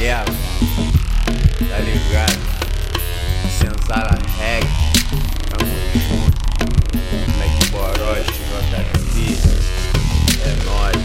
[0.00, 0.32] merda,
[1.68, 2.40] tá ligado?
[3.58, 4.66] Senzala Reg,
[5.50, 6.38] tamo junto,
[7.36, 8.32] Black Borosh,
[8.70, 9.38] JP,
[10.42, 10.96] é nóis.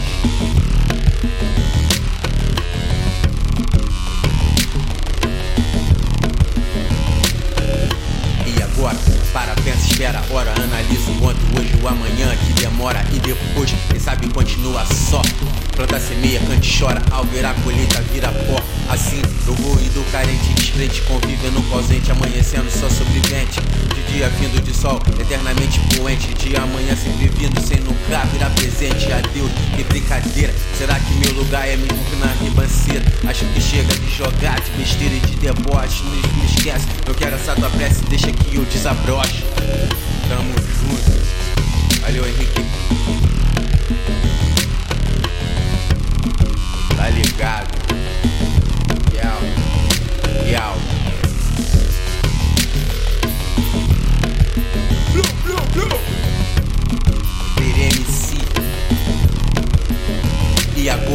[8.46, 8.96] E agora,
[9.34, 13.74] para, pensa, espera a hora, analisa o ontem, hoje, o amanhã que demora e depois,
[13.90, 15.20] quem sabe continua só.
[15.96, 18.62] Planta semeia, cante chora, ao ver a colheita vira pó.
[18.90, 23.60] Assim eu vou indo carente, descrente, convivendo com ausente, amanhecendo só sobrevivente.
[23.94, 26.34] De dia vindo de sol, eternamente poente.
[26.34, 29.10] De amanhã sempre vindo, sem nunca virar presente.
[29.10, 30.54] Adeus, que brincadeira.
[30.76, 33.04] Será que meu lugar é mesmo que na ribanceira?
[33.26, 36.02] Acho que chega de jogar, de besteira e de deboche.
[36.04, 39.44] Não me esquece, eu quero essa tua prece, deixa que eu desabroche.
[40.28, 41.55] Tamo junto.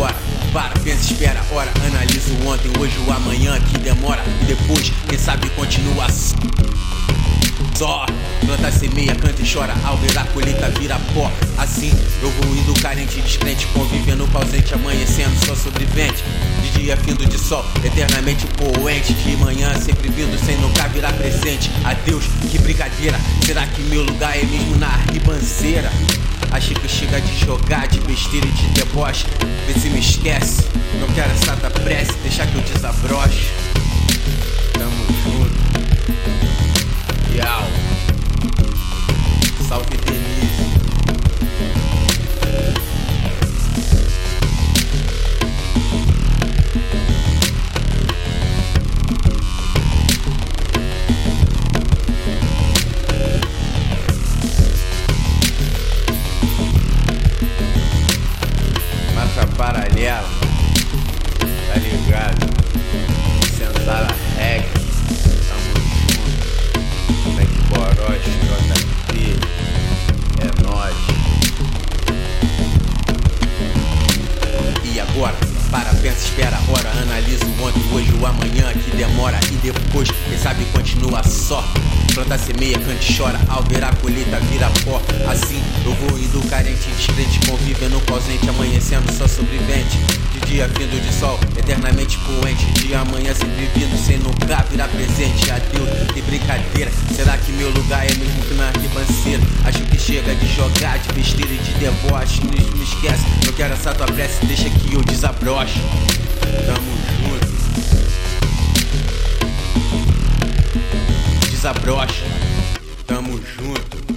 [0.02, 0.16] Agora?
[0.52, 5.50] Para, pensa, espera, ora, analiso ontem, hoje, o amanhã que demora e depois, quem sabe
[5.52, 6.08] continua
[7.78, 8.06] só.
[8.46, 11.32] Planta semeia, canta e chora, ao ver a colheita vira pó.
[11.58, 16.24] Assim eu vou indo carente descrente, convivendo com ausente, amanhecendo só sobrevivente.
[16.62, 19.14] De dia vindo de sol, eternamente poente.
[19.14, 21.72] De manhã sempre vindo sem nunca virar presente.
[21.84, 25.92] Adeus, que brincadeira, será que meu lugar é mesmo na ribanceira?
[26.52, 29.26] Achei que chega de jogar, de besteira e de deboche.
[29.66, 30.64] Vê se me esquece,
[31.00, 32.91] não quero essa da prece, deixa que eu desabroche.
[59.62, 60.28] Paralela.
[61.68, 62.50] Tá ligado?
[63.56, 64.72] Senzala reggae.
[65.48, 65.70] Tamo
[66.10, 66.80] junto.
[67.36, 69.12] Mac Boros, JP.
[70.42, 70.98] É nóis.
[74.84, 75.38] E agora?
[75.70, 78.61] Para, pensa, espera, ora, analiso o ontem, hoje, o amanhã que
[79.62, 81.64] depois, quem sabe continua só.
[82.14, 83.40] Planta semeia, cante chora,
[83.70, 85.02] ver a colheita vira pó.
[85.32, 89.98] Assim eu vou indo carente, descrente, convivendo ausente, amanhecendo só sobrevivente.
[90.34, 92.66] De dia vindo de sol, eternamente poente.
[92.82, 95.52] De amanhã sempre vindo, sem nunca virar presente.
[95.52, 96.92] Adeus, que brincadeira.
[97.16, 99.44] Será que meu lugar é mesmo que na ribanceira?
[99.64, 102.42] Acho que chega de jogar, de besteira e de deboche.
[102.44, 105.80] Não me esquece, não quero essa tua prece, deixa que eu desabroche.
[106.66, 106.92] Tamo
[107.30, 107.51] junto.
[111.74, 112.26] brocha.
[113.06, 114.11] Tamo junto.